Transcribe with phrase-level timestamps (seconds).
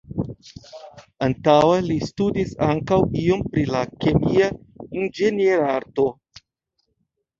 [1.25, 4.49] Antaŭe, li studis ankaŭ iom pri la Kemia
[5.03, 6.09] Inĝenierarto.